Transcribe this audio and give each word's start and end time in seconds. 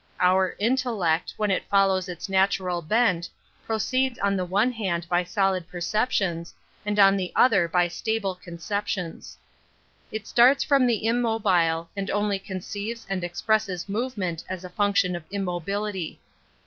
Our 0.19 0.55
intellect, 0.57 1.35
when 1.37 1.51
it 1.51 1.69
follows 1.69 2.09
its 2.09 2.27
natural 2.27 2.81
hent, 2.89 3.29
proceeds 3.67 4.17
on 4.17 4.35
the 4.35 4.45
one 4.45 4.71
hand 4.71 5.05
hy 5.07 5.23
solid 5.23 5.67
perceptions, 5.67 6.55
and 6.83 6.97
on 6.97 7.15
the 7.15 7.31
other 7.35 7.67
hy 7.71 7.87
stable 7.87 8.33
conceptions. 8.33 9.37
It 10.11 10.25
starts 10.25 10.63
from 10.63 10.87
the 10.87 11.05
im 11.07 11.21
mobile, 11.21 11.87
and 11.95 12.09
only 12.09 12.39
conceives 12.39 13.05
and 13.11 13.23
expresses 13.23 13.87
movement 13.87 14.43
as 14.49 14.63
a 14.65 14.69
function 14.69 15.15
of 15.15 15.23
immobility. 15.29 16.19